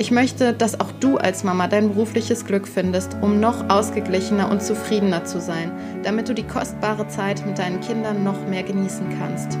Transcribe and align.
Ich 0.00 0.12
möchte, 0.12 0.52
dass 0.52 0.78
auch 0.78 0.92
du 1.00 1.16
als 1.16 1.42
Mama 1.42 1.66
dein 1.66 1.88
berufliches 1.88 2.44
Glück 2.44 2.68
findest, 2.68 3.16
um 3.20 3.40
noch 3.40 3.68
ausgeglichener 3.68 4.48
und 4.48 4.62
zufriedener 4.62 5.24
zu 5.24 5.40
sein, 5.40 5.72
damit 6.04 6.28
du 6.28 6.34
die 6.34 6.44
kostbare 6.44 7.08
Zeit 7.08 7.44
mit 7.44 7.58
deinen 7.58 7.80
Kindern 7.80 8.22
noch 8.22 8.46
mehr 8.46 8.62
genießen 8.62 9.06
kannst. 9.18 9.58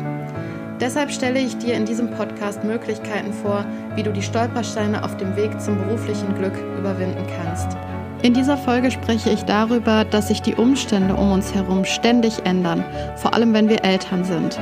Deshalb 0.80 1.10
stelle 1.10 1.40
ich 1.40 1.58
dir 1.58 1.74
in 1.74 1.86
diesem 1.86 2.12
Podcast 2.12 2.62
Möglichkeiten 2.62 3.32
vor, 3.32 3.64
wie 3.96 4.04
du 4.04 4.12
die 4.12 4.22
Stolpersteine 4.22 5.02
auf 5.02 5.16
dem 5.16 5.34
Weg 5.34 5.60
zum 5.60 5.76
beruflichen 5.76 6.32
Glück 6.36 6.54
überwinden 6.78 7.26
kannst. 7.36 7.76
In 8.22 8.32
dieser 8.32 8.56
Folge 8.56 8.92
spreche 8.92 9.30
ich 9.30 9.42
darüber, 9.42 10.04
dass 10.04 10.28
sich 10.28 10.40
die 10.40 10.54
Umstände 10.54 11.14
um 11.14 11.32
uns 11.32 11.52
herum 11.52 11.84
ständig 11.84 12.44
ändern, 12.44 12.84
vor 13.16 13.34
allem 13.34 13.54
wenn 13.54 13.68
wir 13.68 13.84
Eltern 13.84 14.22
sind. 14.22 14.60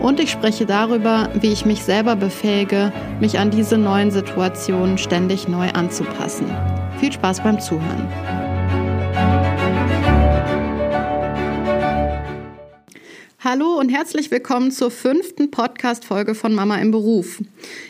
Und 0.00 0.18
ich 0.18 0.30
spreche 0.30 0.64
darüber, 0.64 1.28
wie 1.34 1.52
ich 1.52 1.66
mich 1.66 1.82
selber 1.82 2.16
befähige, 2.16 2.90
mich 3.20 3.38
an 3.38 3.50
diese 3.50 3.76
neuen 3.76 4.10
Situationen 4.10 4.96
ständig 4.96 5.46
neu 5.46 5.68
anzupassen. 5.68 6.46
Viel 6.98 7.12
Spaß 7.12 7.42
beim 7.42 7.60
Zuhören. 7.60 8.08
Hallo 13.40 13.78
und 13.78 13.90
herzlich 13.90 14.30
willkommen 14.30 14.70
zur 14.70 14.90
fünften 14.90 15.50
Podcast-Folge 15.50 16.34
von 16.34 16.54
Mama 16.54 16.76
im 16.76 16.92
Beruf. 16.92 17.42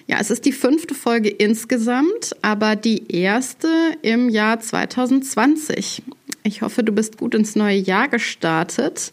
Ja, 0.08 0.16
es 0.20 0.30
ist 0.30 0.44
die 0.46 0.52
fünfte 0.52 0.94
Folge 0.94 1.28
insgesamt, 1.28 2.34
aber 2.42 2.74
die 2.74 3.14
erste 3.14 3.68
im 4.02 4.28
Jahr 4.30 4.58
2020. 4.58 6.02
Ich 6.42 6.62
hoffe, 6.62 6.82
du 6.82 6.90
bist 6.90 7.18
gut 7.18 7.36
ins 7.36 7.54
neue 7.54 7.76
Jahr 7.76 8.08
gestartet 8.08 9.12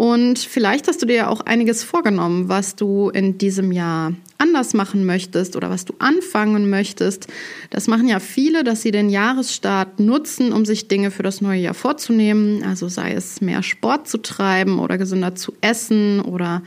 und 0.00 0.38
vielleicht 0.38 0.88
hast 0.88 1.02
du 1.02 1.06
dir 1.06 1.14
ja 1.16 1.28
auch 1.28 1.42
einiges 1.42 1.84
vorgenommen, 1.84 2.48
was 2.48 2.74
du 2.74 3.10
in 3.10 3.36
diesem 3.36 3.70
Jahr 3.70 4.14
anders 4.38 4.72
machen 4.72 5.04
möchtest 5.04 5.56
oder 5.56 5.68
was 5.68 5.84
du 5.84 5.92
anfangen 5.98 6.70
möchtest. 6.70 7.26
Das 7.68 7.86
machen 7.86 8.08
ja 8.08 8.18
viele, 8.18 8.64
dass 8.64 8.80
sie 8.80 8.92
den 8.92 9.10
Jahresstart 9.10 10.00
nutzen, 10.00 10.54
um 10.54 10.64
sich 10.64 10.88
Dinge 10.88 11.10
für 11.10 11.22
das 11.22 11.42
neue 11.42 11.60
Jahr 11.60 11.74
vorzunehmen. 11.74 12.62
Also 12.64 12.88
sei 12.88 13.12
es 13.12 13.42
mehr 13.42 13.62
Sport 13.62 14.08
zu 14.08 14.16
treiben 14.16 14.78
oder 14.78 14.96
gesünder 14.96 15.34
zu 15.34 15.52
essen 15.60 16.22
oder 16.22 16.62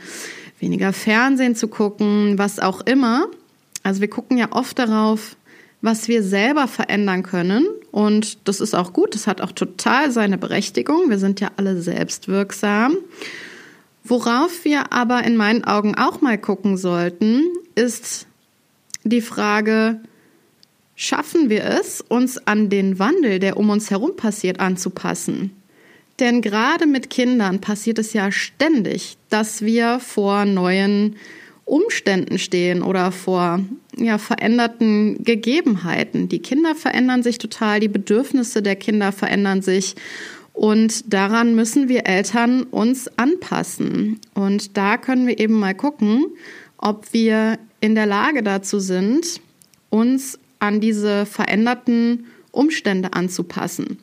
weniger 0.60 0.92
Fernsehen 0.92 1.56
zu 1.56 1.66
gucken, 1.66 2.38
was 2.38 2.60
auch 2.60 2.82
immer. 2.82 3.26
Also 3.82 4.00
wir 4.00 4.08
gucken 4.08 4.38
ja 4.38 4.52
oft 4.52 4.78
darauf, 4.78 5.34
was 5.82 6.06
wir 6.06 6.22
selber 6.22 6.68
verändern 6.68 7.24
können. 7.24 7.66
Und 7.94 8.48
das 8.48 8.60
ist 8.60 8.74
auch 8.74 8.92
gut, 8.92 9.14
das 9.14 9.28
hat 9.28 9.40
auch 9.40 9.52
total 9.52 10.10
seine 10.10 10.36
Berechtigung. 10.36 11.10
Wir 11.10 11.18
sind 11.20 11.38
ja 11.38 11.52
alle 11.56 11.80
selbstwirksam. 11.80 12.96
Worauf 14.02 14.64
wir 14.64 14.92
aber 14.92 15.22
in 15.22 15.36
meinen 15.36 15.62
Augen 15.62 15.94
auch 15.94 16.20
mal 16.20 16.36
gucken 16.36 16.76
sollten, 16.76 17.44
ist 17.76 18.26
die 19.04 19.20
Frage, 19.20 20.00
schaffen 20.96 21.48
wir 21.48 21.62
es, 21.66 22.00
uns 22.00 22.44
an 22.48 22.68
den 22.68 22.98
Wandel, 22.98 23.38
der 23.38 23.56
um 23.56 23.70
uns 23.70 23.92
herum 23.92 24.16
passiert, 24.16 24.58
anzupassen? 24.58 25.52
Denn 26.18 26.42
gerade 26.42 26.86
mit 26.86 27.10
Kindern 27.10 27.60
passiert 27.60 28.00
es 28.00 28.12
ja 28.12 28.32
ständig, 28.32 29.18
dass 29.28 29.62
wir 29.62 30.00
vor 30.00 30.46
neuen 30.46 31.14
Umständen 31.64 32.38
stehen 32.38 32.82
oder 32.82 33.10
vor 33.10 33.60
ja, 33.96 34.18
veränderten 34.18 35.22
Gegebenheiten. 35.24 36.28
Die 36.28 36.40
Kinder 36.40 36.74
verändern 36.74 37.22
sich 37.22 37.38
total, 37.38 37.80
die 37.80 37.88
Bedürfnisse 37.88 38.62
der 38.62 38.76
Kinder 38.76 39.12
verändern 39.12 39.62
sich 39.62 39.94
und 40.54 41.12
daran 41.12 41.56
müssen 41.56 41.88
wir 41.88 42.06
Eltern 42.06 42.62
uns 42.62 43.10
anpassen. 43.18 44.20
Und 44.34 44.76
da 44.76 44.96
können 44.96 45.26
wir 45.26 45.38
eben 45.40 45.58
mal 45.58 45.74
gucken, 45.74 46.26
ob 46.78 47.12
wir 47.12 47.58
in 47.80 47.96
der 47.96 48.06
Lage 48.06 48.42
dazu 48.42 48.78
sind, 48.78 49.40
uns 49.90 50.38
an 50.60 50.80
diese 50.80 51.26
veränderten 51.26 52.26
Umstände 52.52 53.14
anzupassen. 53.14 53.98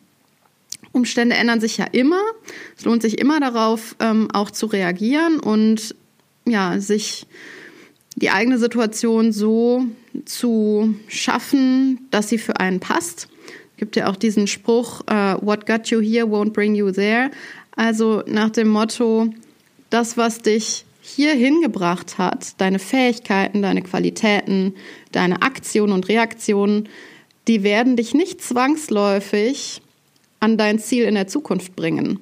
Umstände 0.91 1.37
ändern 1.37 1.61
sich 1.61 1.77
ja 1.77 1.85
immer. 1.85 2.21
Es 2.77 2.83
lohnt 2.83 3.01
sich 3.01 3.19
immer 3.19 3.39
darauf, 3.39 3.95
ähm, 4.01 4.27
auch 4.33 4.51
zu 4.51 4.65
reagieren 4.65 5.39
und 5.39 5.95
ja, 6.45 6.79
sich 6.79 7.27
die 8.15 8.29
eigene 8.29 8.57
Situation 8.57 9.31
so 9.31 9.85
zu 10.25 10.95
schaffen, 11.07 12.07
dass 12.11 12.29
sie 12.29 12.37
für 12.37 12.59
einen 12.59 12.79
passt. 12.79 13.27
Es 13.73 13.77
gibt 13.77 13.95
ja 13.95 14.09
auch 14.09 14.15
diesen 14.15 14.47
Spruch, 14.47 15.01
uh, 15.09 15.37
what 15.41 15.65
got 15.65 15.87
you 15.87 16.01
here 16.01 16.25
won't 16.25 16.51
bring 16.51 16.75
you 16.75 16.91
there. 16.91 17.31
Also 17.75 18.23
nach 18.27 18.49
dem 18.49 18.67
Motto, 18.67 19.29
das, 19.89 20.17
was 20.17 20.39
dich 20.39 20.85
hier 21.01 21.33
hingebracht 21.33 22.17
hat, 22.17 22.59
deine 22.61 22.79
Fähigkeiten, 22.79 23.61
deine 23.61 23.81
Qualitäten, 23.81 24.75
deine 25.11 25.41
Aktionen 25.41 25.93
und 25.93 26.07
Reaktionen, 26.07 26.89
die 27.47 27.63
werden 27.63 27.95
dich 27.95 28.13
nicht 28.13 28.41
zwangsläufig 28.41 29.81
an 30.39 30.57
dein 30.57 30.79
Ziel 30.79 31.05
in 31.05 31.15
der 31.15 31.27
Zukunft 31.27 31.75
bringen. 31.75 32.19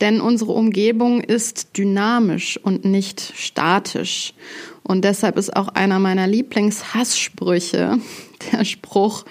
Denn 0.00 0.20
unsere 0.20 0.52
Umgebung 0.52 1.20
ist 1.20 1.76
dynamisch 1.76 2.58
und 2.62 2.84
nicht 2.84 3.32
statisch. 3.36 4.34
Und 4.82 5.04
deshalb 5.04 5.38
ist 5.38 5.54
auch 5.56 5.68
einer 5.68 5.98
meiner 5.98 6.26
Lieblingshasssprüche 6.26 7.98
der 8.52 8.64
Spruch, 8.64 9.24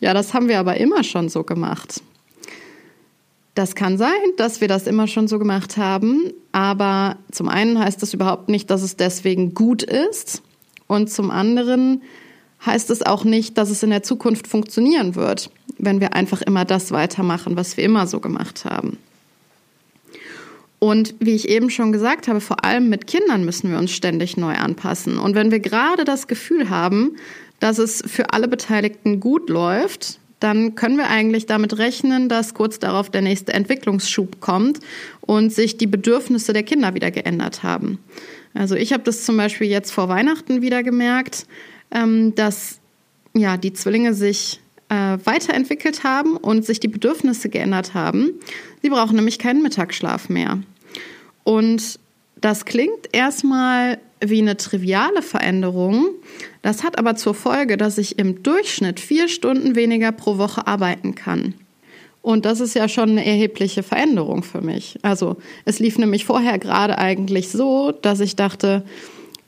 ja, 0.00 0.14
das 0.14 0.32
haben 0.32 0.48
wir 0.48 0.58
aber 0.58 0.78
immer 0.78 1.04
schon 1.04 1.28
so 1.28 1.44
gemacht. 1.44 2.02
Das 3.54 3.74
kann 3.74 3.98
sein, 3.98 4.10
dass 4.38 4.60
wir 4.60 4.68
das 4.68 4.86
immer 4.86 5.06
schon 5.06 5.28
so 5.28 5.38
gemacht 5.38 5.76
haben, 5.76 6.32
aber 6.52 7.18
zum 7.30 7.48
einen 7.48 7.78
heißt 7.78 8.00
das 8.00 8.14
überhaupt 8.14 8.48
nicht, 8.48 8.70
dass 8.70 8.82
es 8.82 8.96
deswegen 8.96 9.54
gut 9.54 9.82
ist 9.82 10.42
und 10.86 11.10
zum 11.10 11.30
anderen 11.30 12.02
heißt 12.64 12.90
es 12.90 13.04
auch 13.04 13.24
nicht, 13.24 13.58
dass 13.58 13.70
es 13.70 13.82
in 13.82 13.90
der 13.90 14.02
Zukunft 14.02 14.46
funktionieren 14.46 15.14
wird, 15.14 15.50
wenn 15.78 16.00
wir 16.00 16.14
einfach 16.14 16.42
immer 16.42 16.64
das 16.64 16.92
weitermachen, 16.92 17.56
was 17.56 17.76
wir 17.76 17.84
immer 17.84 18.06
so 18.06 18.20
gemacht 18.20 18.64
haben. 18.64 18.98
Und 20.80 21.14
wie 21.20 21.34
ich 21.34 21.48
eben 21.48 21.70
schon 21.70 21.92
gesagt 21.92 22.26
habe, 22.26 22.40
vor 22.40 22.64
allem 22.64 22.88
mit 22.88 23.06
Kindern 23.06 23.44
müssen 23.44 23.70
wir 23.70 23.78
uns 23.78 23.92
ständig 23.92 24.36
neu 24.36 24.54
anpassen. 24.54 25.18
Und 25.18 25.34
wenn 25.34 25.50
wir 25.50 25.60
gerade 25.60 26.04
das 26.04 26.26
Gefühl 26.26 26.70
haben, 26.70 27.16
dass 27.60 27.78
es 27.78 28.02
für 28.06 28.32
alle 28.32 28.48
Beteiligten 28.48 29.20
gut 29.20 29.50
läuft, 29.50 30.18
dann 30.40 30.74
können 30.74 30.96
wir 30.96 31.08
eigentlich 31.08 31.44
damit 31.44 31.76
rechnen, 31.76 32.30
dass 32.30 32.54
kurz 32.54 32.78
darauf 32.78 33.10
der 33.10 33.20
nächste 33.20 33.52
Entwicklungsschub 33.52 34.40
kommt 34.40 34.80
und 35.20 35.52
sich 35.52 35.76
die 35.76 35.86
Bedürfnisse 35.86 36.54
der 36.54 36.62
Kinder 36.62 36.94
wieder 36.94 37.10
geändert 37.10 37.62
haben. 37.62 37.98
Also 38.54 38.74
ich 38.74 38.94
habe 38.94 39.02
das 39.02 39.24
zum 39.24 39.36
Beispiel 39.36 39.68
jetzt 39.68 39.92
vor 39.92 40.08
Weihnachten 40.08 40.62
wieder 40.62 40.82
gemerkt, 40.82 41.46
ähm, 41.90 42.34
dass 42.34 42.78
ja 43.34 43.58
die 43.58 43.74
Zwillinge 43.74 44.14
sich 44.14 44.60
äh, 44.88 45.18
weiterentwickelt 45.24 46.04
haben 46.04 46.36
und 46.36 46.64
sich 46.64 46.80
die 46.80 46.88
Bedürfnisse 46.88 47.50
geändert 47.50 47.92
haben. 47.92 48.32
Sie 48.82 48.88
brauchen 48.88 49.16
nämlich 49.16 49.38
keinen 49.38 49.62
Mittagsschlaf 49.62 50.30
mehr. 50.30 50.58
Und 51.50 51.98
das 52.40 52.64
klingt 52.64 53.08
erstmal 53.10 53.98
wie 54.20 54.40
eine 54.40 54.56
triviale 54.56 55.20
Veränderung. 55.20 56.10
Das 56.62 56.84
hat 56.84 56.96
aber 56.96 57.16
zur 57.16 57.34
Folge, 57.34 57.76
dass 57.76 57.98
ich 57.98 58.20
im 58.20 58.44
Durchschnitt 58.44 59.00
vier 59.00 59.26
Stunden 59.26 59.74
weniger 59.74 60.12
pro 60.12 60.38
Woche 60.38 60.68
arbeiten 60.68 61.16
kann. 61.16 61.54
Und 62.22 62.44
das 62.44 62.60
ist 62.60 62.74
ja 62.74 62.88
schon 62.88 63.10
eine 63.10 63.26
erhebliche 63.26 63.82
Veränderung 63.82 64.44
für 64.44 64.60
mich. 64.60 65.00
Also 65.02 65.38
es 65.64 65.80
lief 65.80 65.98
nämlich 65.98 66.24
vorher 66.24 66.60
gerade 66.60 66.98
eigentlich 66.98 67.48
so, 67.48 67.90
dass 67.90 68.20
ich 68.20 68.36
dachte, 68.36 68.84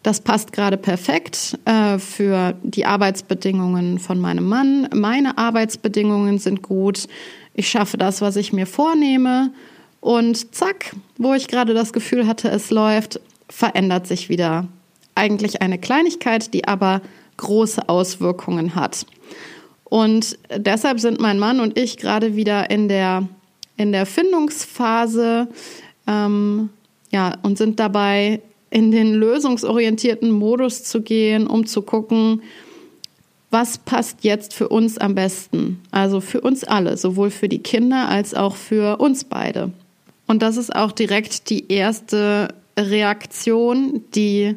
das 0.02 0.22
passt 0.22 0.52
gerade 0.52 0.78
perfekt 0.78 1.56
äh, 1.66 2.00
für 2.00 2.56
die 2.64 2.84
Arbeitsbedingungen 2.84 4.00
von 4.00 4.18
meinem 4.18 4.48
Mann. 4.48 4.88
Meine 4.92 5.38
Arbeitsbedingungen 5.38 6.40
sind 6.40 6.62
gut. 6.62 7.06
Ich 7.54 7.68
schaffe 7.68 7.96
das, 7.96 8.20
was 8.20 8.34
ich 8.34 8.52
mir 8.52 8.66
vornehme 8.66 9.52
Und 10.02 10.52
zack, 10.52 10.96
wo 11.16 11.32
ich 11.32 11.46
gerade 11.46 11.74
das 11.74 11.92
Gefühl 11.92 12.26
hatte, 12.26 12.50
es 12.50 12.70
läuft, 12.70 13.20
verändert 13.48 14.08
sich 14.08 14.28
wieder. 14.28 14.66
Eigentlich 15.14 15.62
eine 15.62 15.78
Kleinigkeit, 15.78 16.52
die 16.52 16.66
aber 16.66 17.02
große 17.36 17.88
Auswirkungen 17.88 18.74
hat. 18.74 19.06
Und 19.84 20.38
deshalb 20.56 20.98
sind 20.98 21.20
mein 21.20 21.38
Mann 21.38 21.60
und 21.60 21.78
ich 21.78 21.98
gerade 21.98 22.34
wieder 22.34 22.68
in 22.68 22.88
der, 22.88 23.28
in 23.76 23.92
der 23.92 24.04
Findungsphase 24.04 25.46
ähm, 26.08 26.70
ja, 27.12 27.36
und 27.42 27.56
sind 27.56 27.78
dabei, 27.78 28.40
in 28.70 28.90
den 28.90 29.14
lösungsorientierten 29.14 30.32
Modus 30.32 30.82
zu 30.82 31.02
gehen, 31.02 31.46
um 31.46 31.64
zu 31.64 31.82
gucken, 31.82 32.42
was 33.52 33.78
passt 33.78 34.24
jetzt 34.24 34.52
für 34.52 34.68
uns 34.68 34.98
am 34.98 35.14
besten. 35.14 35.80
Also 35.92 36.20
für 36.20 36.40
uns 36.40 36.64
alle, 36.64 36.96
sowohl 36.96 37.30
für 37.30 37.48
die 37.48 37.60
Kinder 37.60 38.08
als 38.08 38.34
auch 38.34 38.56
für 38.56 38.96
uns 38.96 39.22
beide. 39.22 39.70
Und 40.32 40.40
das 40.40 40.56
ist 40.56 40.74
auch 40.74 40.92
direkt 40.92 41.50
die 41.50 41.70
erste 41.70 42.54
Reaktion, 42.78 44.02
die 44.14 44.56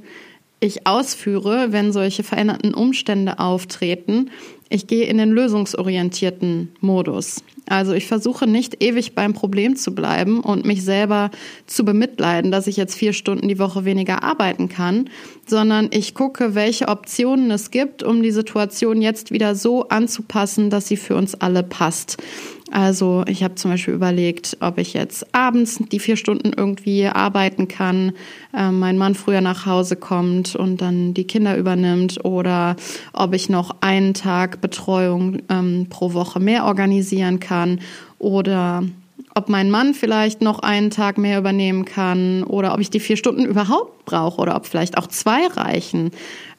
ich 0.62 0.88
ausführe, 0.88 1.74
wenn 1.74 1.92
solche 1.92 2.24
veränderten 2.24 2.74
Umstände 2.74 3.39
auftreten. 3.39 4.31
Ich 4.75 4.88
gehe 4.88 5.06
in 5.06 5.19
den 5.19 5.31
lösungsorientierten 5.31 6.74
Modus. 6.81 7.42
Also 7.66 7.94
ich 7.94 8.07
versuche 8.07 8.45
nicht 8.45 8.83
ewig 8.83 9.16
beim 9.16 9.33
Problem 9.33 9.77
zu 9.77 9.95
bleiben 9.95 10.42
und 10.42 10.66
mich 10.66 10.83
selber 10.83 11.31
zu 11.66 11.86
bemitleiden, 11.86 12.51
dass 12.51 12.68
ich 12.68 12.75
jetzt 12.75 12.94
vier 12.94 13.13
Stunden 13.13 13.48
die 13.48 13.57
Woche 13.57 13.86
weniger 13.86 14.22
arbeiten 14.22 14.68
kann, 14.68 15.10
sondern 15.48 15.88
ich 15.92 16.13
gucke, 16.13 16.56
welche 16.56 16.89
Optionen 16.89 17.51
es 17.51 17.72
gibt, 17.72 18.04
um 18.04 18.22
die 18.22 18.31
Situation 18.31 19.01
jetzt 19.01 19.31
wieder 19.31 19.56
so 19.56 19.88
anzupassen, 19.88 20.69
dass 20.69 20.89
sie 20.89 20.98
für 20.98 21.16
uns 21.16 21.36
alle 21.36 21.63
passt. 21.63 22.18
Also 22.71 23.24
ich 23.28 23.44
habe 23.44 23.56
zum 23.56 23.71
Beispiel 23.71 23.94
überlegt, 23.94 24.57
ob 24.60 24.80
ich 24.80 24.94
jetzt 24.94 25.33
abends 25.36 25.80
die 25.92 26.00
vier 26.00 26.18
Stunden 26.18 26.51
irgendwie 26.51 27.06
arbeiten 27.06 27.68
kann, 27.68 28.13
äh, 28.54 28.71
mein 28.71 28.98
Mann 28.98 29.13
früher 29.13 29.42
nach 29.42 29.66
Hause 29.66 29.95
kommt 29.95 30.56
und 30.56 30.81
dann 30.81 31.13
die 31.13 31.25
Kinder 31.25 31.57
übernimmt 31.57 32.25
oder 32.25 32.75
ob 33.13 33.33
ich 33.33 33.50
noch 33.50 33.78
einen 33.81 34.13
Tag 34.13 34.62
Betreuung 34.66 35.44
ähm, 35.50 35.86
pro 35.90 36.14
Woche 36.14 36.40
mehr 36.40 36.66
organisieren 36.66 37.40
kann 37.40 37.80
oder 38.18 38.84
ob 39.38 39.50
mein 39.50 39.70
Mann 39.70 39.94
vielleicht 39.94 40.42
noch 40.42 40.60
einen 40.60 40.90
Tag 40.90 41.18
mehr 41.18 41.38
übernehmen 41.38 41.86
kann 41.86 42.44
oder 42.44 42.74
ob 42.74 42.80
ich 42.80 42.90
die 42.90 43.00
vier 43.00 43.18
Stunden 43.18 43.46
überhaupt 43.46 44.06
brauche 44.06 44.42
oder 44.42 44.56
ob 44.56 44.66
vielleicht 44.66 44.98
auch 44.98 45.08
zwei 45.08 45.46
reichen 45.48 46.12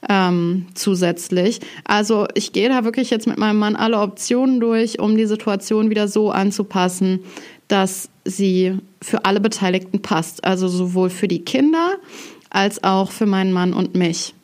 ähm, 0.08 0.67
zusätzlich. 0.75 1.61
Also 1.85 2.29
ich 2.35 2.53
gehe 2.53 2.69
da 2.69 2.85
wirklich 2.85 3.11
jetzt 3.11 3.26
mit 3.26 3.38
meinem 3.38 3.58
Mann 3.58 3.76
alle 3.76 3.99
Optionen 3.99 4.61
durch, 4.61 5.00
um 5.00 5.17
die 5.17 5.26
Situation 5.26 5.91
wieder 5.91 6.06
so 6.06 6.31
anzupassen, 6.31 7.20
dass 7.67 8.08
sie 8.25 8.79
für 9.03 9.25
alle 9.25 9.41
Beteiligten 9.41 10.03
passt. 10.03 10.44
Also 10.44 10.69
sowohl 10.69 11.11
für 11.11 11.29
die 11.29 11.44
Kinder 11.44 11.97
als 12.50 12.85
auch 12.85 13.11
für 13.11 13.26
meinen 13.26 13.53
Mann 13.53 13.73
und 13.73 13.94
mich. 13.94 14.35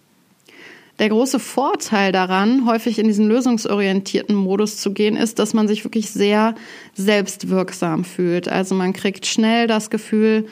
Der 1.03 1.09
große 1.09 1.41
Vorteil 1.41 2.13
daran, 2.13 2.65
häufig 2.65 3.01
in 3.01 3.09
diesen 3.09 3.27
lösungsorientierten 3.27 4.37
Modus 4.37 4.77
zu 4.77 4.93
gehen, 4.93 5.17
ist, 5.17 5.41
dass 5.41 5.53
man 5.53 5.67
sich 5.67 5.83
wirklich 5.83 6.13
sehr 6.13 6.55
selbstwirksam 6.95 8.05
fühlt. 8.05 8.47
Also 8.47 8.77
man 8.77 8.93
kriegt 8.93 9.27
schnell 9.27 9.67
das 9.67 9.91
Gefühl, 9.91 10.47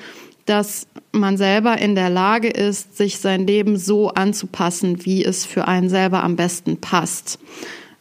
dass 0.47 0.88
man 1.12 1.37
selber 1.37 1.79
in 1.79 1.94
der 1.94 2.11
Lage 2.11 2.49
ist, 2.49 2.97
sich 2.97 3.19
sein 3.19 3.47
Leben 3.47 3.76
so 3.76 4.08
anzupassen, 4.08 5.05
wie 5.05 5.25
es 5.25 5.47
für 5.47 5.69
einen 5.69 5.88
selber 5.88 6.25
am 6.25 6.35
besten 6.35 6.79
passt. 6.79 7.38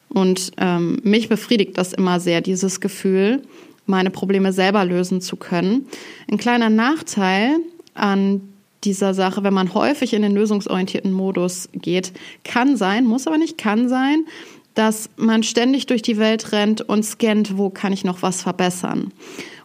Und 0.07 0.50
ähm, 0.57 1.01
mich 1.04 1.30
befriedigt 1.30 1.78
das 1.78 1.94
immer 1.94 2.19
sehr, 2.19 2.42
dieses 2.42 2.81
Gefühl, 2.81 3.44
meine 3.86 4.10
Probleme 4.10 4.54
selber 4.54 4.84
lösen 4.86 5.22
zu 5.22 5.36
können. 5.36 5.86
Ein 6.28 6.40
kleiner 6.40 6.72
Nachteil 6.72 7.57
an 7.94 8.42
dieser 8.84 9.14
Sache, 9.14 9.44
wenn 9.44 9.54
man 9.54 9.74
häufig 9.74 10.14
in 10.14 10.22
den 10.22 10.34
lösungsorientierten 10.34 11.12
Modus 11.12 11.70
geht, 11.74 12.14
kann 12.44 12.78
sein, 12.78 13.06
muss 13.06 13.28
aber 13.28 13.38
nicht, 13.38 13.58
kann 13.58 13.90
sein, 13.90 14.26
dass 14.74 15.10
man 15.18 15.44
ständig 15.44 15.88
durch 15.88 16.02
die 16.02 16.18
Welt 16.18 16.52
rennt 16.52 16.81
und 16.81 17.04
scannt, 17.04 17.58
wo 17.58 17.70
kann 17.70 17.92
ich 17.92 18.06
noch 18.06 18.22
was 18.22 18.42
verbessern. 18.42 19.12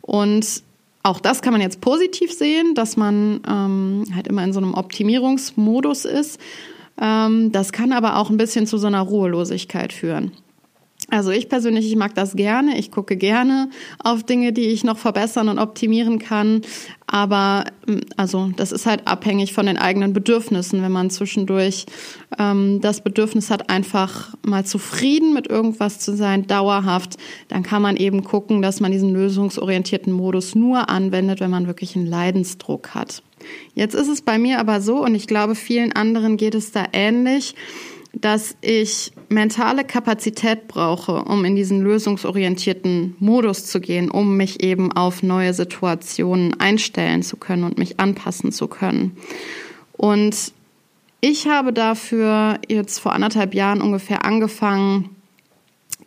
Und 0.01 0.63
auch 1.03 1.21
das 1.21 1.43
kann 1.43 1.53
man 1.53 1.61
jetzt 1.61 1.81
positiv 1.81 2.33
sehen, 2.33 2.75
dass 2.75 2.97
man 2.97 3.41
ähm, 3.47 4.05
halt 4.15 4.27
immer 4.27 4.43
in 4.43 4.53
so 4.53 4.61
einem 4.61 4.75
Optimierungsmodus 4.75 6.07
ist. 6.07 6.41
Ähm, 7.01 7.53
das 7.53 7.73
kann 7.73 7.93
aber 7.93 8.17
auch 8.17 8.31
ein 8.31 8.39
bisschen 8.39 8.67
zu 8.67 8.79
so 8.79 8.87
einer 8.87 9.03
Ruhelosigkeit 9.03 9.93
führen. 9.93 10.33
Also 11.15 11.31
ich 11.31 11.49
persönlich, 11.49 11.87
ich 11.87 11.95
mag 11.95 12.15
das 12.17 12.35
gerne. 12.35 12.77
Ich 12.77 12.91
gucke 12.91 13.17
gerne 13.17 13.71
auf 14.03 14.25
Dinge, 14.25 14.53
die 14.53 14.67
ich 14.67 14.83
noch 14.83 14.99
verbessern 14.99 15.49
und 15.49 15.61
optimieren 15.61 16.19
kann. 16.19 16.63
Aber 17.07 17.67
mm, 17.87 17.99
also 18.17 18.51
das 18.57 18.73
ist 18.73 18.87
halt 18.87 19.07
abhängig 19.07 19.53
von 19.53 19.67
den 19.67 19.79
eigenen 19.79 20.13
Bedürfnissen. 20.13 20.83
Wenn 20.83 20.91
man 20.91 21.11
zwischendurch 21.11 21.87
ähm, 22.37 22.81
das 22.81 23.05
Bedürfnis 23.05 23.51
hat, 23.51 23.71
einfach 23.71 24.35
mal 24.45 24.67
zufrieden 24.67 25.35
mit 25.35 25.47
irgendwas 25.47 26.01
zu 26.01 26.17
sein, 26.17 26.49
dauerhaft, 26.49 27.17
dann 27.47 27.63
kann 27.63 27.81
man 27.81 27.97
eben 27.97 28.25
gucken, 28.25 28.61
dass 28.61 28.81
man 28.81 28.91
diesen 28.91 29.13
lösungsorientierten 29.13 30.13
Modus 30.13 30.57
nur 30.57 30.89
anwendet, 30.89 31.39
wenn 31.39 31.51
man 31.51 31.69
wirklich 31.69 31.95
einen 31.95 32.07
Leidensdruck 32.07 32.89
hat. 32.89 33.23
Jetzt 33.75 33.95
ist 33.95 34.09
es 34.09 34.23
bei 34.23 34.39
mir 34.39 34.59
aber 34.59 34.81
so, 34.81 35.05
und 35.05 35.15
ich 35.15 35.29
glaube, 35.29 35.55
vielen 35.55 35.93
anderen 35.93 36.37
geht 36.37 36.57
es 36.57 36.73
da 36.73 36.87
ähnlich 36.93 37.55
dass 38.21 38.57
ich 38.61 39.13
mentale 39.29 39.85
Kapazität 39.85 40.69
brauche, 40.69 41.25
um 41.25 41.45
in 41.45 41.57
diesen 41.57 41.83
lösungsorientierten 41.83 43.17
Modus 43.19 43.67
zu 43.67 43.81
gehen, 43.81 44.11
um 44.11 44.37
mich 44.37 44.63
eben 44.63 44.93
auf 44.93 45.23
neue 45.23 45.53
Situationen 45.53 46.59
einstellen 46.61 47.23
zu 47.23 47.37
können 47.37 47.65
und 47.65 47.79
mich 47.79 47.99
anpassen 47.99 48.53
zu 48.53 48.69
können. 48.69 49.17
Und 49.93 50.53
ich 51.21 51.49
habe 51.49 51.73
dafür 51.73 52.59
jetzt 52.69 52.99
vor 52.99 53.13
anderthalb 53.13 53.55
Jahren 53.55 53.81
ungefähr 53.81 54.25
angefangen, 54.25 55.11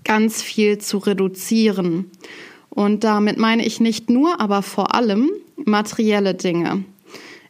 ganz 0.04 0.42
viel 0.42 0.78
zu 0.78 1.00
reduzieren. 1.00 2.12
Und 2.70 3.04
damit 3.04 3.38
meine 3.38 3.66
ich 3.66 3.80
nicht 3.80 4.10
nur, 4.10 4.40
aber 4.40 4.62
vor 4.62 4.94
allem 4.94 5.30
materielle 5.66 6.36
Dinge. 6.36 6.84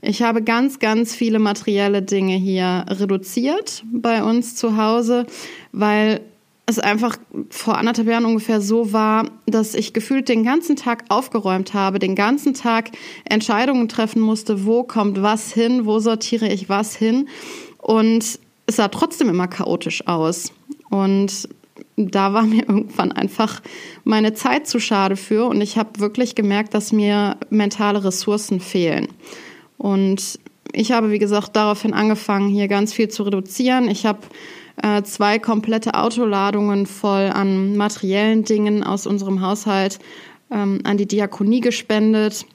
Ich 0.01 0.21
habe 0.21 0.43
ganz, 0.43 0.79
ganz 0.79 1.15
viele 1.15 1.39
materielle 1.39 2.01
Dinge 2.01 2.35
hier 2.35 2.85
reduziert 2.87 3.83
bei 3.91 4.23
uns 4.23 4.55
zu 4.55 4.77
Hause, 4.77 5.25
weil 5.71 6.21
es 6.69 6.79
einfach 6.79 7.17
vor 7.49 7.77
anderthalb 7.77 8.09
Jahren 8.09 8.25
ungefähr 8.25 8.59
so 8.59 8.91
war, 8.91 9.29
dass 9.45 9.73
ich 9.73 9.93
gefühlt 9.93 10.27
den 10.27 10.43
ganzen 10.43 10.75
Tag 10.75 11.05
aufgeräumt 11.07 11.73
habe, 11.73 11.97
den 11.97 12.13
ganzen 12.13 12.53
Tag 12.53 12.91
Entscheidungen 13.23 13.87
treffen 13.87 14.21
musste, 14.21 14.65
wo 14.65 14.83
kommt 14.83 15.21
was 15.21 15.53
hin, 15.53 15.85
wo 15.85 15.99
sortiere 15.99 16.49
ich 16.49 16.67
was 16.67 16.95
hin. 16.95 17.29
Und 17.77 18.39
es 18.65 18.75
sah 18.75 18.89
trotzdem 18.89 19.29
immer 19.29 19.47
chaotisch 19.47 20.05
aus. 20.07 20.51
Und 20.89 21.47
da 21.95 22.33
war 22.33 22.43
mir 22.43 22.63
irgendwann 22.67 23.13
einfach 23.13 23.61
meine 24.03 24.33
Zeit 24.33 24.67
zu 24.67 24.79
schade 24.79 25.15
für 25.15 25.45
und 25.45 25.61
ich 25.61 25.77
habe 25.77 25.99
wirklich 26.01 26.35
gemerkt, 26.35 26.73
dass 26.73 26.91
mir 26.91 27.37
mentale 27.49 28.03
Ressourcen 28.03 28.59
fehlen. 28.59 29.07
Und 29.77 30.39
ich 30.73 30.91
habe, 30.91 31.11
wie 31.11 31.19
gesagt, 31.19 31.55
daraufhin 31.55 31.93
angefangen, 31.93 32.49
hier 32.49 32.67
ganz 32.67 32.93
viel 32.93 33.07
zu 33.09 33.23
reduzieren. 33.23 33.89
Ich 33.89 34.05
habe 34.05 34.19
äh, 34.81 35.01
zwei 35.03 35.39
komplette 35.39 35.93
Autoladungen 35.95 36.85
voll 36.85 37.29
an 37.33 37.77
materiellen 37.77 38.43
Dingen 38.43 38.83
aus 38.83 39.07
unserem 39.07 39.41
Haushalt 39.41 39.99
ähm, 40.51 40.81
an 40.83 40.97
die 40.97 41.07
Diakonie 41.07 41.61
gespendet. 41.61 42.45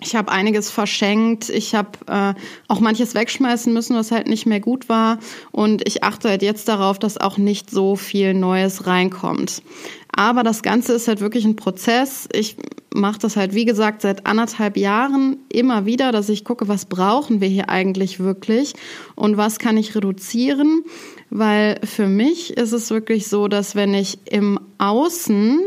Ich 0.00 0.14
habe 0.14 0.30
einiges 0.30 0.70
verschenkt. 0.70 1.48
Ich 1.48 1.74
habe 1.74 1.90
äh, 2.06 2.34
auch 2.68 2.78
manches 2.78 3.14
wegschmeißen 3.14 3.72
müssen, 3.72 3.96
was 3.96 4.12
halt 4.12 4.28
nicht 4.28 4.46
mehr 4.46 4.60
gut 4.60 4.88
war. 4.88 5.18
Und 5.50 5.86
ich 5.88 6.04
achte 6.04 6.28
halt 6.28 6.42
jetzt 6.42 6.68
darauf, 6.68 6.98
dass 7.00 7.18
auch 7.18 7.36
nicht 7.36 7.70
so 7.70 7.96
viel 7.96 8.32
Neues 8.32 8.86
reinkommt. 8.86 9.62
Aber 10.12 10.42
das 10.42 10.62
Ganze 10.62 10.94
ist 10.94 11.08
halt 11.08 11.20
wirklich 11.20 11.44
ein 11.44 11.56
Prozess. 11.56 12.28
Ich 12.32 12.56
mache 12.94 13.18
das 13.18 13.36
halt, 13.36 13.54
wie 13.54 13.64
gesagt, 13.64 14.02
seit 14.02 14.26
anderthalb 14.26 14.76
Jahren 14.76 15.36
immer 15.48 15.84
wieder, 15.84 16.12
dass 16.12 16.28
ich 16.28 16.44
gucke, 16.44 16.68
was 16.68 16.86
brauchen 16.86 17.40
wir 17.40 17.48
hier 17.48 17.68
eigentlich 17.68 18.20
wirklich 18.20 18.74
und 19.16 19.36
was 19.36 19.58
kann 19.58 19.76
ich 19.76 19.94
reduzieren. 19.94 20.82
Weil 21.30 21.80
für 21.84 22.06
mich 22.06 22.56
ist 22.56 22.72
es 22.72 22.90
wirklich 22.90 23.28
so, 23.28 23.48
dass 23.48 23.74
wenn 23.74 23.94
ich 23.94 24.18
im 24.26 24.58
Außen 24.78 25.60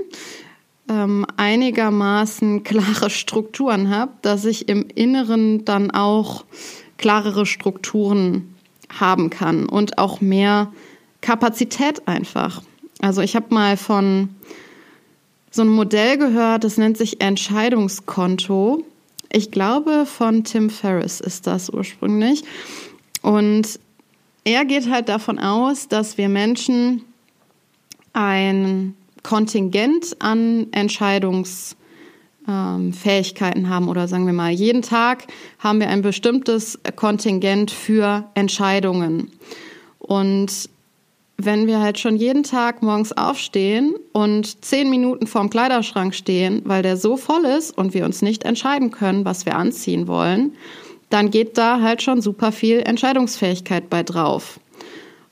ähm, 0.92 1.26
einigermaßen 1.38 2.64
klare 2.64 3.10
Strukturen 3.10 3.90
habe, 3.90 4.12
dass 4.22 4.44
ich 4.44 4.68
im 4.68 4.88
Inneren 4.94 5.64
dann 5.64 5.90
auch 5.90 6.44
klarere 6.98 7.46
Strukturen 7.46 8.54
haben 8.90 9.30
kann 9.30 9.70
und 9.70 9.98
auch 9.98 10.20
mehr 10.20 10.72
Kapazität 11.22 12.08
einfach. 12.08 12.62
Also 13.00 13.22
ich 13.22 13.36
habe 13.38 13.54
mal 13.54 13.78
von 13.78 14.30
so 15.50 15.62
einem 15.62 15.72
Modell 15.72 16.18
gehört, 16.18 16.66
das 16.66 16.78
nennt 16.78 16.98
sich 16.98 17.22
Entscheidungskonto. 17.22 18.84
Ich 19.32 19.50
glaube, 19.50 20.06
von 20.06 20.44
Tim 20.44 20.70
Ferriss 20.70 21.22
ist 21.22 21.48
das 21.48 21.70
ursprünglich. 21.70 22.44
Und 23.22 23.80
er 24.44 24.66
geht 24.66 24.90
halt 24.90 25.08
davon 25.08 25.40
aus, 25.40 25.88
dass 25.88 26.18
wir 26.18 26.28
Menschen 26.28 27.04
ein 28.14 28.96
Kontingent 29.24 30.16
an 30.20 30.68
Entscheidungsmöglichkeiten 30.72 33.64
ähm, 33.64 33.70
haben 33.70 33.88
oder 33.88 34.08
sagen 34.08 34.26
wir 34.26 34.34
mal, 34.34 34.52
jeden 34.52 34.82
Tag 34.82 35.28
haben 35.60 35.80
wir 35.80 35.90
ein 35.90 36.02
bestimmtes 36.02 36.80
Kontingent 36.96 37.72
für 37.72 38.26
Entscheidungen. 38.34 39.32
Und 40.00 40.70
wenn 41.38 41.68
wir 41.68 41.80
halt 41.80 42.00
schon 42.00 42.16
jeden 42.16 42.44
Tag 42.44 42.84
morgens 42.84 43.14
aufstehen 43.14 43.96
und 44.12 44.64
zehn 44.64 44.90
Minuten 44.90 45.28
vorm 45.28 45.50
Kleiderschrank 45.50 46.14
stehen, 46.14 46.62
weil 46.66 46.84
der 46.84 46.98
so 46.98 47.18
voll 47.18 47.46
ist 47.46 47.78
und 47.78 47.94
wir 47.94 48.06
uns 48.06 48.22
nicht 48.22 48.44
entscheiden 48.44 48.92
können, 48.92 49.26
was 49.26 49.46
wir 49.46 49.56
anziehen 49.56 50.08
wollen, 50.08 50.54
dann 51.10 51.30
geht 51.30 51.58
da 51.58 51.82
halt 51.82 52.02
schon 52.02 52.22
super 52.22 52.52
viel 52.52 52.80
Entscheidungsfähigkeit 52.80 53.90
bei 53.90 54.04
drauf. 54.04 54.60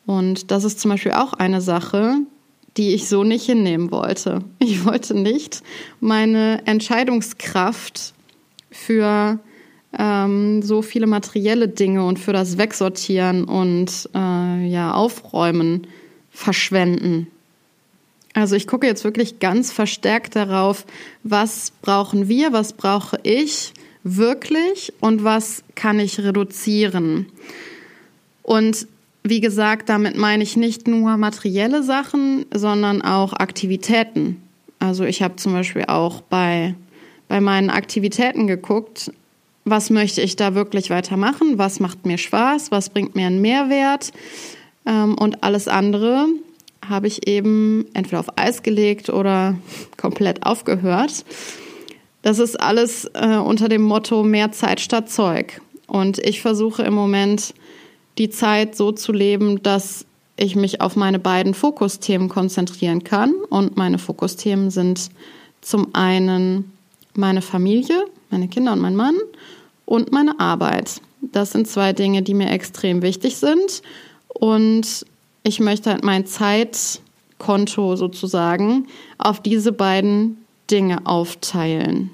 Und 0.05 0.51
das 0.51 0.63
ist 0.63 0.79
zum 0.79 0.91
Beispiel 0.91 1.13
auch 1.13 1.34
eine 1.34 1.62
Sache, 1.62 2.17
die 2.78 2.94
ich 2.94 3.08
so 3.08 3.24
nicht 3.24 3.46
hinnehmen 3.46 3.92
wollte. 3.92 4.40
Ich 4.60 4.86
wollte 4.86 5.14
nicht 5.14 5.62
meine 6.00 6.66
Entscheidungskraft 6.66 8.14
für 8.72 9.40
ähm, 9.98 10.62
so 10.62 10.82
viele 10.82 11.08
materielle 11.08 11.68
Dinge 11.68 12.06
und 12.06 12.20
für 12.20 12.34
das 12.34 12.58
Wegsortieren 12.58 13.46
und 13.46 14.10
äh, 14.14 14.68
ja 14.68 14.94
Aufräumen 14.94 15.88
verschwenden. 16.30 17.28
Also 18.34 18.56
ich 18.56 18.68
gucke 18.68 18.86
jetzt 18.86 19.04
wirklich 19.04 19.40
ganz 19.40 19.72
verstärkt 19.72 20.36
darauf, 20.36 20.86
was 21.24 21.72
brauchen 21.82 22.28
wir, 22.28 22.54
was 22.54 22.74
brauche 22.74 23.20
ich 23.24 23.74
wirklich 24.04 24.94
und 25.00 25.24
was 25.24 25.64
kann 25.76 26.00
ich 26.00 26.20
reduzieren. 26.20 27.26
Und 28.44 28.88
wie 29.24 29.42
gesagt, 29.42 29.90
damit 29.90 30.18
meine 30.18 30.44
ich 30.44 30.58
nicht 30.58 30.88
nur 30.88 31.18
materielle 31.18 31.84
Sachen, 31.84 32.46
sondern 32.54 33.02
auch 33.02 33.34
Aktivitäten. 33.34 34.42
Also 34.80 35.04
ich 35.04 35.22
habe 35.22 35.36
zum 35.36 35.54
Beispiel 35.54 35.86
auch 35.88 36.22
bei, 36.22 36.76
bei 37.28 37.42
meinen 37.42 37.70
Aktivitäten 37.70 38.48
geguckt, 38.48 39.12
was 39.66 39.90
möchte 39.90 40.22
ich 40.22 40.36
da 40.36 40.56
wirklich 40.56 40.90
weitermachen, 40.90 41.58
was 41.58 41.80
macht 41.80 42.06
mir 42.06 42.18
Spaß, 42.18 42.72
was 42.72 42.90
bringt 42.90 43.16
mir 43.16 43.28
einen 43.28 43.42
Mehrwert 43.42 44.12
ähm, 44.86 45.16
und 45.16 45.44
alles 45.44 45.68
andere 45.68 46.28
habe 46.88 47.08
ich 47.08 47.28
eben 47.28 47.86
entweder 47.94 48.22
auf 48.22 48.38
Eis 48.38 48.64
gelegt 48.64 49.10
oder 49.10 49.56
komplett 49.98 50.46
aufgehört. 50.46 51.26
Das 52.22 52.40
ist 52.40 52.60
alles 52.60 53.06
äh, 53.14 53.38
unter 53.38 53.70
dem 53.70 53.84
Motto 53.84 54.24
mehr 54.24 54.52
Zeit 54.52 54.80
statt 54.80 55.10
Zeug. 55.10 55.62
Und 55.88 56.20
ich 56.20 56.42
versuche 56.42 56.84
im 56.84 56.94
Moment 56.94 57.54
die 58.20 58.30
Zeit 58.30 58.76
so 58.76 58.92
zu 58.92 59.12
leben, 59.12 59.64
dass 59.64 60.06
ich 60.36 60.56
mich 60.56 60.82
auf 60.82 60.96
meine 60.96 61.20
beiden 61.20 61.54
Fokusthemen 61.54 62.30
konzentrieren 62.30 63.04
kann. 63.04 63.34
Und 63.50 63.78
meine 63.78 63.98
Fokusthemen 63.98 64.72
sind 64.72 65.10
zum 65.62 65.94
einen 65.94 66.72
meine 67.14 67.42
Familie, 67.42 68.06
meine 68.30 68.48
Kinder 68.48 68.74
und 68.74 68.80
mein 68.80 68.96
Mann 68.96 69.16
und 69.86 70.12
meine 70.12 70.40
Arbeit. 70.40 71.02
Das 71.22 71.52
sind 71.52 71.68
zwei 71.68 71.94
Dinge, 71.94 72.22
die 72.22 72.34
mir 72.34 72.52
extrem 72.52 73.02
wichtig 73.02 73.38
sind. 73.38 73.82
Und 74.28 75.06
ich 75.44 75.60
möchte 75.60 75.92
halt 75.92 76.04
mein 76.04 76.26
Zeitkonto 76.26 77.96
sozusagen 77.96 78.88
auf 79.18 79.42
diese 79.42 79.72
beiden 79.72 80.38
Dinge 80.70 81.06
aufteilen. 81.06 82.12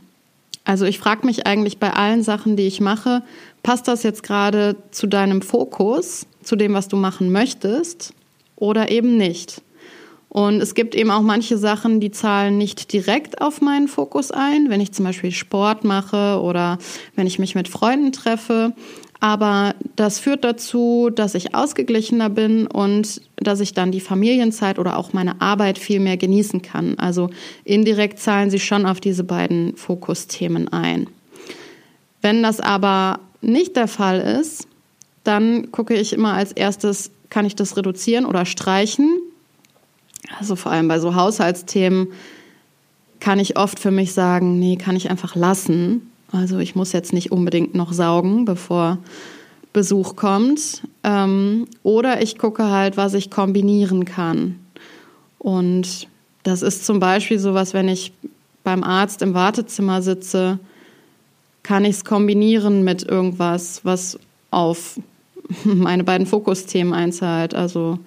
Also 0.64 0.86
ich 0.86 0.98
frage 0.98 1.28
mich 1.28 1.46
eigentlich 1.46 1.78
bei 1.78 1.94
allen 1.94 2.24
Sachen, 2.24 2.56
die 2.56 2.66
ich 2.66 2.82
mache, 2.82 3.22
passt 3.65 3.88
das 3.88 4.03
jetzt 4.03 4.22
gerade 4.22 4.75
zu 4.91 5.07
deinem 5.07 5.41
Fokus, 5.41 6.27
zu 6.43 6.55
dem, 6.55 6.75
was 6.75 6.88
du 6.88 6.98
machen 6.98 7.31
möchtest 7.31 8.13
oder 8.55 8.91
eben 8.91 9.17
nicht? 9.17 9.63
Und 10.29 10.62
es 10.62 10.75
gibt 10.75 10.93
eben 10.93 11.10
auch 11.10 11.24
manche 11.24 11.57
Sachen, 11.57 12.00
die 12.00 12.12
zahlen 12.12 12.60
nicht 12.60 12.93
direkt 12.93 13.41
auf 13.41 13.62
meinen 13.62 13.88
Fokus 13.88 14.29
ein, 14.29 14.69
wenn 14.69 14.81
ich 14.81 14.91
zum 14.91 15.05
Beispiel 15.05 15.31
Sport 15.31 15.84
mache 15.84 16.39
oder 16.41 16.77
wenn 17.15 17.25
ich 17.25 17.39
mich 17.39 17.55
mit 17.55 17.67
Freunden 17.67 18.12
treffe. 18.12 18.74
Aber 19.19 19.74
das 19.95 20.19
führt 20.19 20.43
dazu, 20.43 21.10
dass 21.10 21.34
ich 21.34 21.55
ausgeglichener 21.55 22.29
bin 22.29 22.67
und 22.67 23.19
dass 23.38 23.62
ich 23.62 23.74
dann 23.74 23.91
die 23.91 24.01
Familienzeit 24.01 24.77
oder 24.77 24.98
auch 24.98 25.13
meine 25.13 25.41
Arbeit 25.41 25.79
viel 25.79 26.00
mehr 26.00 26.17
genießen 26.17 26.62
kann. 26.62 27.00
Also 27.00 27.31
indirekt 27.63 28.19
zahlen 28.19 28.51
sie 28.51 28.60
schon 28.60 28.86
auf 28.86 29.00
diese 29.00 29.24
beiden 29.24 29.75
Fokusthemen 29.75 30.67
ein. 30.67 31.07
Wenn 32.22 32.43
das 32.43 32.60
aber 32.60 33.19
nicht 33.46 33.75
der 33.75 33.88
Fall 33.88 34.20
ist, 34.20 34.68
dann 35.24 35.72
gucke 35.72 35.96
ich 35.96 36.14
immer 36.14 36.34
als 36.34 36.52
erstes, 36.52 37.12
kann 37.30 37.46
ich 37.46 37.56
das 37.56 37.78
reduzieren 37.78 38.25
oder 38.25 38.46
streichen. 38.46 39.20
Also 40.40 40.56
vor 40.56 40.72
allem 40.72 40.88
bei 40.88 41.00
so 41.00 41.16
Haushaltsthemen 41.16 42.10
kann 43.20 43.40
ich 43.40 43.58
oft 43.58 43.80
für 43.80 43.92
mich 43.92 44.14
sagen, 44.14 44.60
nee, 44.60 44.75
kann 44.75 44.96
ich 44.96 45.10
einfach 45.10 45.36
lassen. 45.36 46.12
Also 46.32 46.60
ich 46.60 46.75
muss 46.75 46.92
jetzt 46.92 47.14
nicht 47.14 47.32
unbedingt 47.32 47.75
noch 47.75 47.94
saugen, 47.94 48.46
bevor 48.46 48.98
Besuch 49.74 50.16
kommt. 50.16 50.84
Ähm, 51.04 51.68
oder 51.84 52.22
ich 52.22 52.38
gucke 52.38 52.70
halt, 52.70 52.98
was 52.98 53.14
ich 53.14 53.32
kombinieren 53.32 54.06
kann. 54.06 54.60
Und 55.40 56.08
das 56.44 56.62
ist 56.62 56.86
zum 56.86 57.00
Beispiel 57.00 57.40
sowas, 57.40 57.74
wenn 57.74 57.88
ich 57.88 58.14
beim 58.64 58.84
Arzt 58.84 59.22
im 59.22 59.34
Wartezimmer 59.34 60.02
sitze, 60.02 60.60
kann 61.65 61.84
ich 61.84 61.95
es 61.95 62.05
kombinieren 62.05 62.84
mit 62.84 63.01
irgendwas, 63.01 63.81
was 63.84 64.19
auf 64.51 65.00
meine 65.63 66.03
beiden 66.03 66.27
Fokusthemen 66.27 66.93
einzahlt. 66.93 67.55
Also 67.55 67.98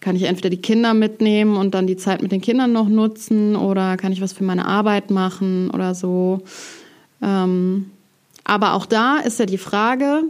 kann 0.00 0.16
ich 0.16 0.24
entweder 0.24 0.50
die 0.50 0.60
Kinder 0.60 0.92
mitnehmen 0.92 1.56
und 1.56 1.74
dann 1.74 1.86
die 1.86 1.96
Zeit 1.96 2.20
mit 2.20 2.32
den 2.32 2.40
Kindern 2.40 2.72
noch 2.72 2.88
nutzen 2.88 3.54
oder 3.54 3.96
kann 3.96 4.10
ich 4.10 4.20
was 4.20 4.32
für 4.32 4.42
meine 4.42 4.66
Arbeit 4.66 5.12
machen 5.12 5.70
oder 5.70 5.94
so. 5.94 6.40
Ähm, 7.22 7.92
aber 8.42 8.74
auch 8.74 8.86
da 8.86 9.18
ist 9.18 9.38
ja 9.38 9.46
die 9.46 9.56
Frage, 9.56 10.24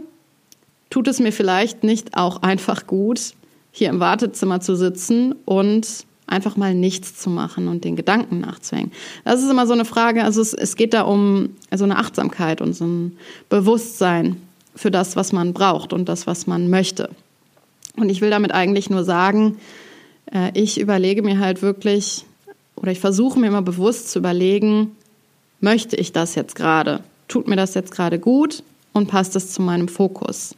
tut 0.91 1.07
es 1.07 1.19
mir 1.19 1.31
vielleicht 1.31 1.83
nicht 1.83 2.15
auch 2.15 2.43
einfach 2.43 2.85
gut, 2.85 3.33
hier 3.71 3.89
im 3.89 3.99
Wartezimmer 3.99 4.61
zu 4.61 4.75
sitzen 4.75 5.33
und 5.45 6.05
einfach 6.29 6.57
mal 6.57 6.73
nichts 6.73 7.17
zu 7.17 7.29
machen 7.29 7.67
und 7.67 7.83
den 7.83 7.95
Gedanken 7.95 8.39
nachzuhängen. 8.39 8.91
Das 9.25 9.41
ist 9.41 9.49
immer 9.49 9.67
so 9.67 9.73
eine 9.73 9.85
Frage, 9.85 10.23
also 10.23 10.41
es, 10.41 10.53
es 10.53 10.75
geht 10.75 10.93
da 10.93 11.01
um 11.01 11.49
also 11.69 11.83
eine 11.83 11.97
Achtsamkeit 11.97 12.61
und 12.61 12.73
so 12.73 12.85
ein 12.85 13.17
Bewusstsein 13.49 14.37
für 14.75 14.91
das, 14.91 15.15
was 15.15 15.31
man 15.31 15.53
braucht 15.53 15.93
und 15.93 16.07
das, 16.07 16.27
was 16.27 16.47
man 16.47 16.69
möchte. 16.69 17.09
Und 17.95 18.09
ich 18.09 18.21
will 18.21 18.29
damit 18.29 18.53
eigentlich 18.53 18.89
nur 18.89 19.03
sagen, 19.03 19.57
äh, 20.31 20.51
ich 20.53 20.79
überlege 20.79 21.21
mir 21.21 21.39
halt 21.39 21.61
wirklich, 21.61 22.25
oder 22.75 22.91
ich 22.91 22.99
versuche 22.99 23.39
mir 23.39 23.47
immer 23.47 23.61
bewusst 23.61 24.11
zu 24.11 24.19
überlegen, 24.19 24.95
möchte 25.59 25.95
ich 25.95 26.13
das 26.13 26.35
jetzt 26.35 26.55
gerade? 26.55 27.01
Tut 27.27 27.47
mir 27.47 27.55
das 27.55 27.73
jetzt 27.73 27.91
gerade 27.91 28.19
gut 28.19 28.63
und 28.93 29.07
passt 29.07 29.35
es 29.35 29.51
zu 29.51 29.61
meinem 29.61 29.87
Fokus? 29.87 30.55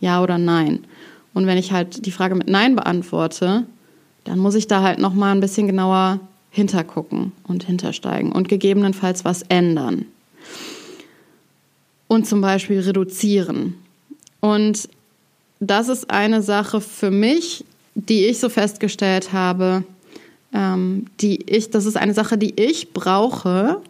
Ja 0.00 0.22
oder 0.22 0.38
nein? 0.38 0.84
Und 1.34 1.46
wenn 1.46 1.58
ich 1.58 1.72
halt 1.72 2.06
die 2.06 2.10
Frage 2.10 2.34
mit 2.34 2.48
Nein 2.48 2.74
beantworte, 2.74 3.66
dann 4.28 4.38
muss 4.38 4.54
ich 4.54 4.66
da 4.66 4.82
halt 4.82 4.98
noch 4.98 5.14
mal 5.14 5.32
ein 5.32 5.40
bisschen 5.40 5.66
genauer 5.66 6.20
hintergucken 6.50 7.32
und 7.44 7.64
hintersteigen 7.64 8.30
und 8.30 8.48
gegebenenfalls 8.48 9.24
was 9.24 9.42
ändern. 9.48 10.04
Und 12.08 12.26
zum 12.26 12.42
Beispiel 12.42 12.80
reduzieren. 12.80 13.74
Und 14.40 14.90
das 15.60 15.88
ist 15.88 16.10
eine 16.10 16.42
Sache 16.42 16.82
für 16.82 17.10
mich, 17.10 17.64
die 17.94 18.26
ich 18.26 18.38
so 18.38 18.50
festgestellt 18.50 19.32
habe, 19.32 19.84
ähm, 20.52 21.06
die 21.20 21.50
ich, 21.50 21.70
das 21.70 21.86
ist 21.86 21.96
eine 21.96 22.12
Sache, 22.12 22.36
die 22.36 22.52
ich 22.60 22.92
brauche, 22.92 23.80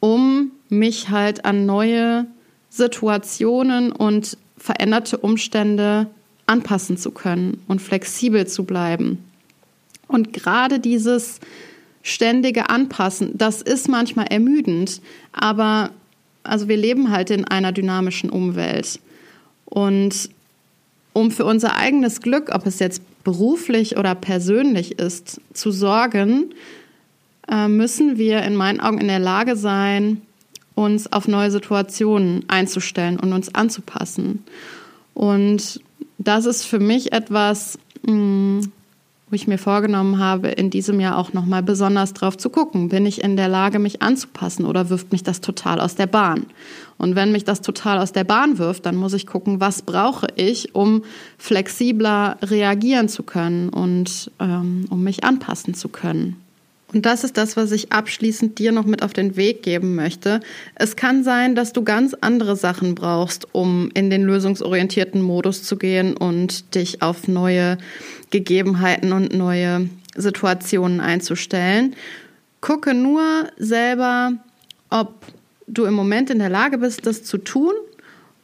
um 0.00 0.50
mich 0.68 1.08
halt 1.08 1.44
an 1.44 1.66
neue 1.66 2.26
Situationen 2.68 3.92
und 3.92 4.36
veränderte 4.58 5.18
Umstände 5.18 6.08
anpassen 6.46 6.96
zu 6.96 7.12
können 7.12 7.62
und 7.68 7.80
flexibel 7.80 8.48
zu 8.48 8.64
bleiben. 8.64 9.25
Und 10.08 10.32
gerade 10.32 10.78
dieses 10.78 11.40
ständige 12.02 12.70
Anpassen, 12.70 13.36
das 13.36 13.62
ist 13.62 13.88
manchmal 13.88 14.26
ermüdend, 14.26 15.00
aber 15.32 15.90
also 16.44 16.68
wir 16.68 16.76
leben 16.76 17.10
halt 17.10 17.30
in 17.30 17.44
einer 17.44 17.72
dynamischen 17.72 18.30
Umwelt. 18.30 19.00
Und 19.64 20.30
um 21.12 21.30
für 21.30 21.44
unser 21.44 21.76
eigenes 21.76 22.20
Glück, 22.20 22.50
ob 22.54 22.66
es 22.66 22.78
jetzt 22.78 23.02
beruflich 23.24 23.96
oder 23.96 24.14
persönlich 24.14 24.98
ist, 24.98 25.40
zu 25.52 25.72
sorgen, 25.72 26.54
äh, 27.48 27.68
müssen 27.68 28.18
wir 28.18 28.42
in 28.42 28.54
meinen 28.54 28.80
Augen 28.80 28.98
in 28.98 29.08
der 29.08 29.18
Lage 29.18 29.56
sein, 29.56 30.22
uns 30.74 31.10
auf 31.12 31.26
neue 31.26 31.50
Situationen 31.50 32.44
einzustellen 32.48 33.18
und 33.18 33.32
uns 33.32 33.54
anzupassen. 33.54 34.44
Und 35.14 35.80
das 36.18 36.44
ist 36.44 36.64
für 36.64 36.78
mich 36.78 37.12
etwas, 37.12 37.78
mm, 38.06 38.60
wo 39.28 39.34
ich 39.34 39.48
mir 39.48 39.58
vorgenommen 39.58 40.18
habe, 40.18 40.48
in 40.48 40.70
diesem 40.70 41.00
Jahr 41.00 41.18
auch 41.18 41.32
nochmal 41.32 41.62
besonders 41.62 42.14
drauf 42.14 42.36
zu 42.38 42.48
gucken. 42.48 42.90
Bin 42.90 43.06
ich 43.06 43.24
in 43.24 43.36
der 43.36 43.48
Lage, 43.48 43.80
mich 43.80 44.00
anzupassen 44.00 44.64
oder 44.64 44.88
wirft 44.88 45.10
mich 45.10 45.24
das 45.24 45.40
total 45.40 45.80
aus 45.80 45.96
der 45.96 46.06
Bahn? 46.06 46.46
Und 46.96 47.16
wenn 47.16 47.32
mich 47.32 47.44
das 47.44 47.60
total 47.60 47.98
aus 47.98 48.12
der 48.12 48.24
Bahn 48.24 48.58
wirft, 48.58 48.86
dann 48.86 48.94
muss 48.94 49.14
ich 49.14 49.26
gucken, 49.26 49.60
was 49.60 49.82
brauche 49.82 50.28
ich, 50.36 50.74
um 50.76 51.02
flexibler 51.38 52.38
reagieren 52.40 53.08
zu 53.08 53.24
können 53.24 53.68
und 53.68 54.30
ähm, 54.38 54.86
um 54.90 55.02
mich 55.02 55.24
anpassen 55.24 55.74
zu 55.74 55.88
können. 55.88 56.36
Und 56.96 57.04
das 57.04 57.24
ist 57.24 57.36
das, 57.36 57.58
was 57.58 57.72
ich 57.72 57.92
abschließend 57.92 58.58
dir 58.58 58.72
noch 58.72 58.86
mit 58.86 59.02
auf 59.02 59.12
den 59.12 59.36
Weg 59.36 59.62
geben 59.62 59.96
möchte. 59.96 60.40
Es 60.76 60.96
kann 60.96 61.24
sein, 61.24 61.54
dass 61.54 61.74
du 61.74 61.84
ganz 61.84 62.14
andere 62.22 62.56
Sachen 62.56 62.94
brauchst, 62.94 63.46
um 63.52 63.90
in 63.92 64.08
den 64.08 64.22
lösungsorientierten 64.22 65.20
Modus 65.20 65.62
zu 65.62 65.76
gehen 65.76 66.16
und 66.16 66.74
dich 66.74 67.02
auf 67.02 67.28
neue 67.28 67.76
Gegebenheiten 68.30 69.12
und 69.12 69.34
neue 69.34 69.90
Situationen 70.16 71.00
einzustellen. 71.00 71.94
Gucke 72.62 72.94
nur 72.94 73.50
selber, 73.58 74.32
ob 74.88 75.12
du 75.66 75.84
im 75.84 75.92
Moment 75.92 76.30
in 76.30 76.38
der 76.38 76.48
Lage 76.48 76.78
bist, 76.78 77.04
das 77.04 77.24
zu 77.24 77.36
tun. 77.36 77.74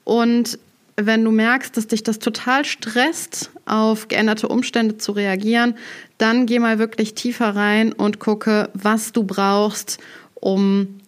Und 0.05 0.59
wenn 1.07 1.25
du 1.25 1.31
merkst, 1.31 1.77
dass 1.77 1.87
dich 1.87 2.03
das 2.03 2.19
total 2.19 2.65
stresst, 2.65 3.51
auf 3.67 4.09
geänderte 4.09 4.49
Umstände 4.49 4.99
zu 4.99 5.13
reagieren, 5.13 5.75
dann 6.19 6.47
geh 6.47 6.59
mal 6.59 6.79
wirklich 6.79 7.15
tiefer 7.15 7.55
rein 7.55 7.93
und 7.93 8.19
gucke, 8.19 8.71
was 8.75 9.13
du 9.13 9.25
brauchst, 9.25 9.99
um 10.35 11.01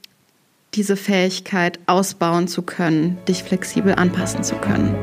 diese 0.74 0.96
Fähigkeit 0.96 1.78
ausbauen 1.86 2.48
zu 2.48 2.62
können, 2.62 3.18
dich 3.28 3.42
flexibel 3.42 3.94
anpassen 3.94 4.42
zu 4.42 4.56
können. 4.56 4.94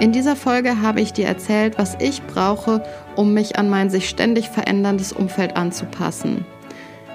In 0.00 0.12
dieser 0.12 0.36
Folge 0.36 0.80
habe 0.80 1.00
ich 1.00 1.12
dir 1.12 1.26
erzählt, 1.26 1.76
was 1.76 1.96
ich 2.00 2.22
brauche, 2.22 2.84
um 3.16 3.34
mich 3.34 3.58
an 3.58 3.68
mein 3.68 3.90
sich 3.90 4.08
ständig 4.08 4.48
veränderndes 4.48 5.12
Umfeld 5.12 5.56
anzupassen. 5.56 6.46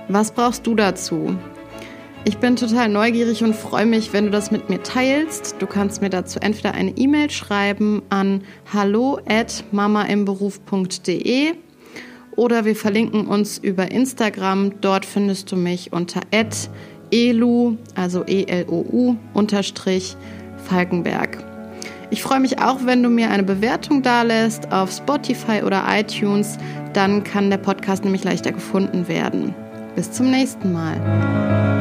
Was 0.10 0.32
brauchst 0.32 0.68
du 0.68 0.76
dazu? 0.76 1.38
Ich 2.26 2.38
bin 2.38 2.56
total 2.56 2.88
neugierig 2.88 3.44
und 3.44 3.54
freue 3.54 3.86
mich, 3.86 4.14
wenn 4.14 4.24
du 4.26 4.32
das 4.32 4.50
mit 4.50 4.70
mir 4.70 4.82
teilst. 4.82 5.58
Du 5.60 5.68
kannst 5.68 6.02
mir 6.02 6.10
dazu 6.10 6.40
entweder 6.40 6.74
eine 6.74 6.92
E-Mail 6.92 7.30
schreiben 7.30 8.02
an 8.10 8.44
hallo@mamaimberuf.de 8.74 11.52
oder 12.38 12.64
wir 12.64 12.78
verlinken 12.78 13.28
uns 13.28 13.58
über 13.58 13.92
Instagram. 13.92 14.80
Dort 14.80 15.06
findest 15.06 15.52
du 15.52 15.58
mich 15.58 15.92
unter 15.92 16.22
@elu, 17.12 17.76
also 17.96 18.24
E 18.26 18.46
L 18.46 18.68
O 18.70 18.86
U 18.90 19.18
unterstrich 19.34 20.16
Falkenberg. 20.64 21.44
Ich 22.10 22.24
freue 22.24 22.40
mich 22.40 22.60
auch, 22.60 22.86
wenn 22.86 23.04
du 23.04 23.10
mir 23.10 23.32
eine 23.32 23.44
Bewertung 23.44 24.02
dalässt 24.02 24.72
auf 24.72 24.94
Spotify 24.94 25.62
oder 25.66 25.84
iTunes. 25.90 26.58
Dann 26.94 27.26
kann 27.26 27.50
der 27.50 27.58
Podcast 27.58 28.06
nämlich 28.06 28.24
leichter 28.24 28.54
gefunden 28.54 29.10
werden. 29.10 29.54
Bis 29.96 30.10
zum 30.12 30.32
nächsten 30.32 30.72
Mal. 30.72 31.73